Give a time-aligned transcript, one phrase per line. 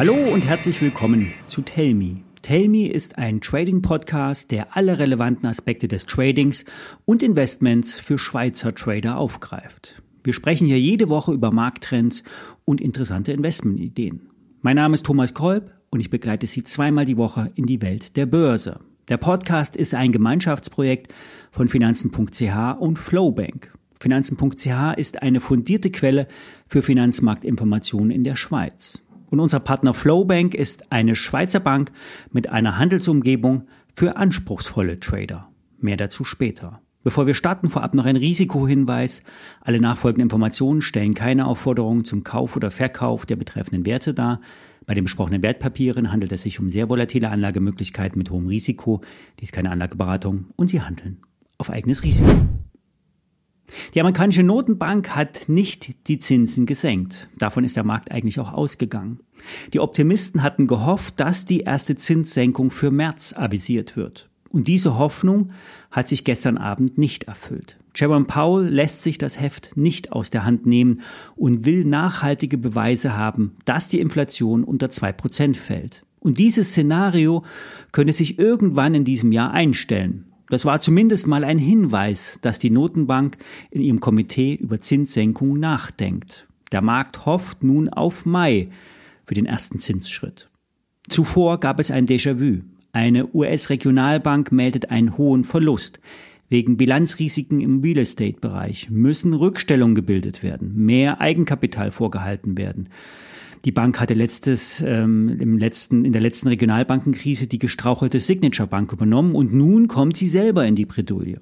[0.00, 2.22] Hallo und herzlich willkommen zu Tell Me.
[2.40, 6.64] Tell Me ist ein Trading-Podcast, der alle relevanten Aspekte des Tradings
[7.04, 10.02] und Investments für Schweizer Trader aufgreift.
[10.24, 12.24] Wir sprechen hier jede Woche über Markttrends
[12.64, 14.30] und interessante Investmentideen.
[14.62, 18.16] Mein Name ist Thomas Kolb und ich begleite Sie zweimal die Woche in die Welt
[18.16, 18.80] der Börse.
[19.08, 21.12] Der Podcast ist ein Gemeinschaftsprojekt
[21.50, 23.72] von Finanzen.ch und Flowbank.
[24.00, 26.26] Finanzen.ch ist eine fundierte Quelle
[26.66, 29.02] für Finanzmarktinformationen in der Schweiz.
[29.28, 31.92] Und unser Partner Flowbank ist eine Schweizer Bank
[32.32, 35.50] mit einer Handelsumgebung für anspruchsvolle Trader.
[35.78, 36.80] Mehr dazu später.
[37.02, 39.22] Bevor wir starten, vorab noch ein Risikohinweis.
[39.60, 44.40] Alle nachfolgenden Informationen stellen keine Aufforderung zum Kauf oder Verkauf der betreffenden Werte dar.
[44.86, 49.02] Bei den besprochenen Wertpapieren handelt es sich um sehr volatile Anlagemöglichkeiten mit hohem Risiko.
[49.38, 51.18] Dies ist keine Anlageberatung und Sie handeln
[51.58, 52.30] auf eigenes Risiko.
[53.94, 57.28] Die amerikanische Notenbank hat nicht die Zinsen gesenkt.
[57.38, 59.20] Davon ist der Markt eigentlich auch ausgegangen.
[59.72, 64.28] Die Optimisten hatten gehofft, dass die erste Zinssenkung für März avisiert wird.
[64.50, 65.52] Und diese Hoffnung
[65.90, 67.78] hat sich gestern Abend nicht erfüllt.
[67.94, 71.00] Jerome Powell lässt sich das Heft nicht aus der Hand nehmen
[71.36, 76.04] und will nachhaltige Beweise haben, dass die Inflation unter zwei Prozent fällt.
[76.20, 77.44] Und dieses Szenario
[77.92, 80.29] könnte sich irgendwann in diesem Jahr einstellen.
[80.50, 83.38] Das war zumindest mal ein Hinweis, dass die Notenbank
[83.70, 86.48] in ihrem Komitee über Zinssenkungen nachdenkt.
[86.72, 88.68] Der Markt hofft nun auf Mai
[89.24, 90.50] für den ersten Zinsschritt.
[91.08, 92.62] Zuvor gab es ein Déjà-vu.
[92.92, 96.00] Eine US-Regionalbank meldet einen hohen Verlust.
[96.48, 102.88] Wegen Bilanzrisiken im Real Estate-Bereich müssen Rückstellungen gebildet werden, mehr Eigenkapital vorgehalten werden.
[103.64, 108.92] Die Bank hatte letztes, ähm, im letzten, in der letzten Regionalbankenkrise die gestrauchelte Signature Bank
[108.92, 111.40] übernommen und nun kommt sie selber in die Bredouille.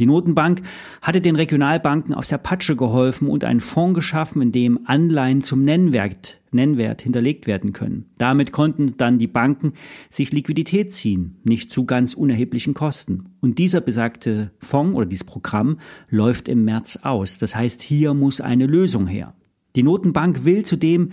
[0.00, 0.62] Die Notenbank
[1.02, 5.62] hatte den Regionalbanken aus der Patsche geholfen und einen Fonds geschaffen, in dem Anleihen zum
[5.62, 8.06] Nennwert, Nennwert hinterlegt werden können.
[8.16, 9.74] Damit konnten dann die Banken
[10.08, 13.26] sich Liquidität ziehen, nicht zu ganz unerheblichen Kosten.
[13.40, 15.78] Und dieser besagte Fonds oder dieses Programm
[16.08, 17.38] läuft im März aus.
[17.38, 19.34] Das heißt, hier muss eine Lösung her.
[19.76, 21.10] Die Notenbank will zudem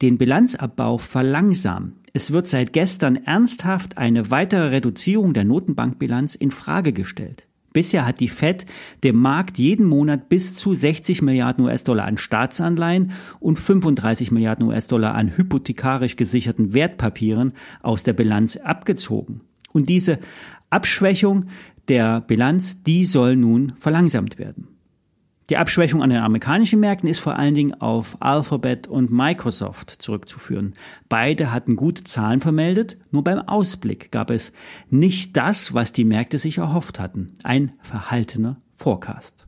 [0.00, 1.96] den Bilanzabbau verlangsamen.
[2.12, 7.46] Es wird seit gestern ernsthaft eine weitere Reduzierung der Notenbankbilanz in Frage gestellt.
[7.72, 8.64] Bisher hat die Fed
[9.04, 15.14] dem Markt jeden Monat bis zu 60 Milliarden US-Dollar an Staatsanleihen und 35 Milliarden US-Dollar
[15.14, 17.52] an hypothekarisch gesicherten Wertpapieren
[17.82, 19.42] aus der Bilanz abgezogen.
[19.72, 20.18] Und diese
[20.70, 21.44] Abschwächung
[21.88, 24.77] der Bilanz, die soll nun verlangsamt werden.
[25.50, 30.74] Die Abschwächung an den amerikanischen Märkten ist vor allen Dingen auf Alphabet und Microsoft zurückzuführen.
[31.08, 34.52] Beide hatten gute Zahlen vermeldet, nur beim Ausblick gab es
[34.90, 37.32] nicht das, was die Märkte sich erhofft hatten.
[37.44, 39.46] Ein verhaltener Forecast.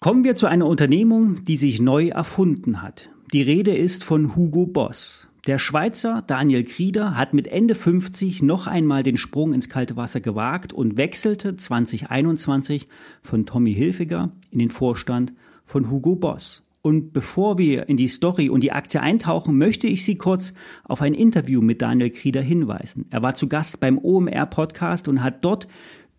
[0.00, 3.10] Kommen wir zu einer Unternehmung, die sich neu erfunden hat.
[3.34, 5.28] Die Rede ist von Hugo Boss.
[5.48, 10.20] Der Schweizer Daniel Krieder hat mit Ende 50 noch einmal den Sprung ins kalte Wasser
[10.20, 12.86] gewagt und wechselte 2021
[13.22, 15.32] von Tommy Hilfiger in den Vorstand
[15.64, 16.64] von Hugo Boss.
[16.82, 20.52] Und bevor wir in die Story und die Aktie eintauchen, möchte ich Sie kurz
[20.84, 23.06] auf ein Interview mit Daniel Krieder hinweisen.
[23.08, 25.66] Er war zu Gast beim OMR Podcast und hat dort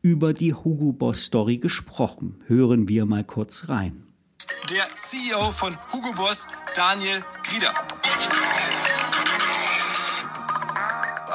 [0.02, 2.42] über die Hugo Boss Story gesprochen.
[2.48, 4.06] Hören wir mal kurz rein.
[4.72, 7.99] Der CEO von Hugo Boss, Daniel Krieder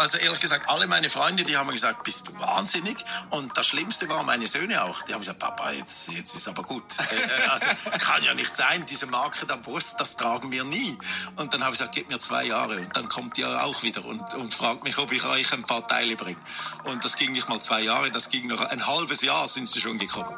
[0.04, 2.98] also ehrlich gesagt, alle meine Freunde, die haben gesagt, bist du wahnsinnig?
[3.30, 5.00] Und das Schlimmste war meine Söhne auch.
[5.04, 6.84] Die haben gesagt, Papa, jetzt, jetzt ist aber gut.
[7.04, 7.66] Äh, äh, also
[7.98, 10.96] kann ja nicht sein, diese Marke der Brust, das tragen wir nie.
[11.36, 12.76] Und dann habe ich gesagt, gib mir zwei Jahre.
[12.78, 15.86] Und dann kommt ihr auch wieder und, und fragt mich, ob ich euch ein paar
[15.86, 16.38] Teile bringe.
[16.84, 19.80] Und das ging nicht mal zwei Jahre, das ging noch ein halbes Jahr sind sie
[19.80, 20.34] schon gekommen.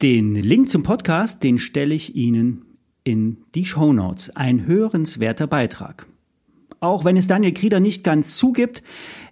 [0.00, 4.30] Den Link zum Podcast, den stelle ich Ihnen in die Show Notes.
[4.34, 6.06] Ein hörenswerter Beitrag.
[6.80, 8.82] Auch wenn es Daniel Krieder nicht ganz zugibt,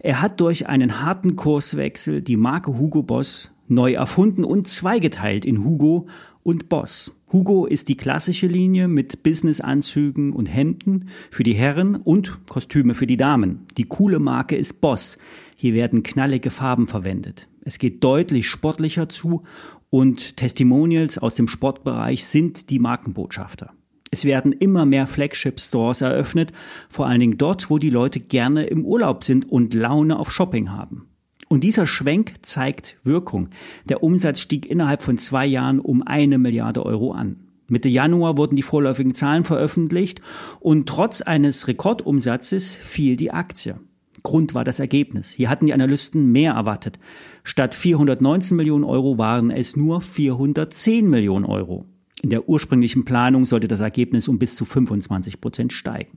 [0.01, 5.65] er hat durch einen harten Kurswechsel die Marke Hugo Boss neu erfunden und zweigeteilt in
[5.65, 6.07] Hugo
[6.43, 7.15] und Boss.
[7.33, 13.07] Hugo ist die klassische Linie mit Businessanzügen und Hemden für die Herren und Kostüme für
[13.07, 13.67] die Damen.
[13.77, 15.19] Die coole Marke ist Boss.
[15.57, 17.49] Hier werden knallige Farben verwendet.
[17.63, 19.43] Es geht deutlich sportlicher zu
[19.91, 23.73] und Testimonials aus dem Sportbereich sind die Markenbotschafter.
[24.15, 26.53] Es werden immer mehr Flagship-Stores eröffnet,
[26.89, 30.71] vor allen Dingen dort, wo die Leute gerne im Urlaub sind und Laune auf Shopping
[30.71, 31.09] haben.
[31.49, 33.49] Und dieser Schwenk zeigt Wirkung.
[33.89, 37.41] Der Umsatz stieg innerhalb von zwei Jahren um eine Milliarde Euro an.
[37.67, 40.21] Mitte Januar wurden die vorläufigen Zahlen veröffentlicht
[40.61, 43.81] und trotz eines Rekordumsatzes fiel die Aktie.
[44.23, 45.31] Grund war das Ergebnis.
[45.31, 47.01] Hier hatten die Analysten mehr erwartet.
[47.43, 51.87] Statt 419 Millionen Euro waren es nur 410 Millionen Euro.
[52.25, 56.17] In der ursprünglichen Planung sollte das Ergebnis um bis zu 25 Prozent steigen.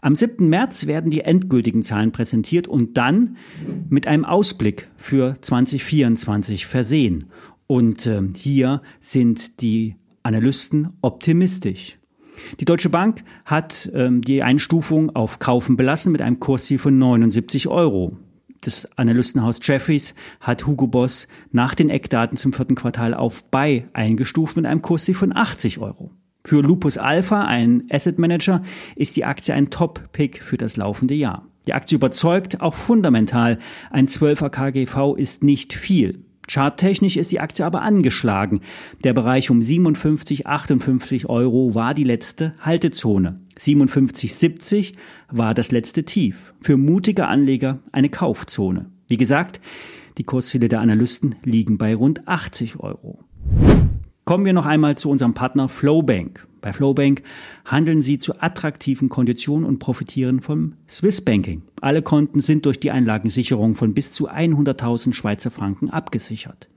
[0.00, 0.48] Am 7.
[0.48, 3.36] März werden die endgültigen Zahlen präsentiert und dann
[3.88, 7.24] mit einem Ausblick für 2024 versehen.
[7.66, 11.98] Und äh, hier sind die Analysten optimistisch.
[12.60, 17.66] Die Deutsche Bank hat ähm, die Einstufung auf Kaufen belassen mit einem Kursziel von 79
[17.66, 18.16] Euro.
[18.60, 24.56] Das Analystenhaus Jeffries hat Hugo Boss nach den Eckdaten zum vierten Quartal auf Buy eingestuft
[24.56, 26.10] mit einem Kursziel von 80 Euro.
[26.44, 28.62] Für Lupus Alpha, ein Asset Manager,
[28.96, 31.46] ist die Aktie ein Top-Pick für das laufende Jahr.
[31.66, 33.58] Die Aktie überzeugt, auch fundamental.
[33.90, 36.24] Ein 12er KGV ist nicht viel.
[36.50, 38.60] Charttechnisch ist die Aktie aber angeschlagen.
[39.04, 43.40] Der Bereich um 57, 58 Euro war die letzte Haltezone.
[43.56, 44.94] 57,70
[45.30, 46.52] war das letzte Tief.
[46.60, 48.90] Für mutige Anleger eine Kaufzone.
[49.06, 49.60] Wie gesagt,
[50.18, 53.20] die Kursziele der Analysten liegen bei rund 80 Euro.
[54.24, 56.48] Kommen wir noch einmal zu unserem Partner Flowbank.
[56.60, 57.22] Bei Flowbank
[57.64, 61.62] handeln Sie zu attraktiven Konditionen und profitieren vom Swiss Banking.
[61.80, 66.68] Alle Konten sind durch die Einlagensicherung von bis zu 100.000 Schweizer Franken abgesichert.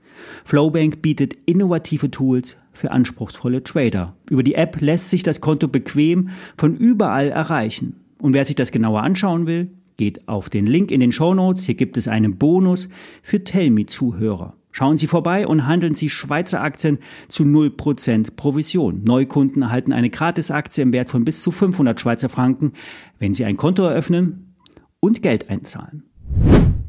[0.44, 4.16] Flowbank bietet innovative Tools für anspruchsvolle Trader.
[4.30, 7.96] Über die App lässt sich das Konto bequem von überall erreichen.
[8.18, 11.64] Und wer sich das genauer anschauen will, geht auf den Link in den Show Notes.
[11.64, 12.88] Hier gibt es einen Bonus
[13.22, 14.54] für Tellme-Zuhörer.
[14.76, 16.98] Schauen Sie vorbei und handeln Sie Schweizer Aktien
[17.28, 19.04] zu 0% Provision.
[19.04, 22.72] Neukunden erhalten eine Gratisaktie im Wert von bis zu 500 Schweizer Franken,
[23.20, 24.56] wenn Sie ein Konto eröffnen
[24.98, 26.02] und Geld einzahlen.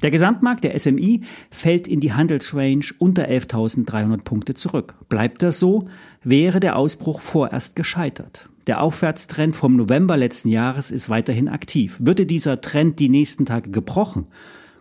[0.01, 4.95] Der Gesamtmarkt der SMI fällt in die Handelsrange unter 11.300 Punkte zurück.
[5.07, 5.88] Bleibt das so,
[6.23, 8.49] wäre der Ausbruch vorerst gescheitert.
[8.65, 11.97] Der Aufwärtstrend vom November letzten Jahres ist weiterhin aktiv.
[11.99, 14.25] Würde dieser Trend die nächsten Tage gebrochen,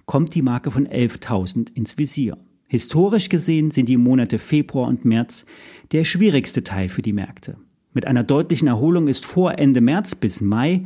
[0.07, 2.39] kommt die Marke von 11.000 ins Visier.
[2.75, 5.47] Historisch gesehen sind die Monate Februar und März
[5.93, 7.57] der schwierigste Teil für die Märkte.
[7.93, 10.85] Mit einer deutlichen Erholung ist vor Ende März bis Mai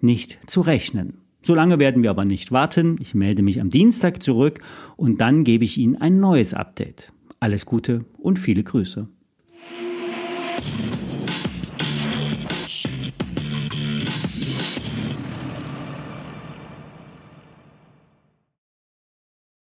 [0.00, 1.18] nicht zu rechnen.
[1.42, 2.96] So lange werden wir aber nicht warten.
[2.98, 4.58] Ich melde mich am Dienstag zurück
[4.96, 7.12] und dann gebe ich Ihnen ein neues Update.
[7.38, 9.06] Alles Gute und viele Grüße.